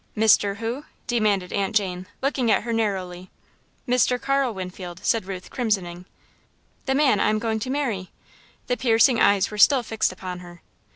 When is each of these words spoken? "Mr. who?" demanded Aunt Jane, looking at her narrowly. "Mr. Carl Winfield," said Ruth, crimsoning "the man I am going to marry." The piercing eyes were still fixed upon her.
"Mr. 0.17 0.57
who?" 0.57 0.83
demanded 1.05 1.53
Aunt 1.53 1.75
Jane, 1.75 2.07
looking 2.23 2.49
at 2.49 2.63
her 2.63 2.73
narrowly. 2.73 3.29
"Mr. 3.87 4.19
Carl 4.19 4.51
Winfield," 4.51 4.99
said 5.03 5.25
Ruth, 5.25 5.51
crimsoning 5.51 6.05
"the 6.87 6.95
man 6.95 7.19
I 7.19 7.29
am 7.29 7.37
going 7.37 7.59
to 7.59 7.69
marry." 7.69 8.09
The 8.65 8.77
piercing 8.77 9.19
eyes 9.19 9.51
were 9.51 9.59
still 9.59 9.83
fixed 9.83 10.11
upon 10.11 10.39
her. 10.39 10.63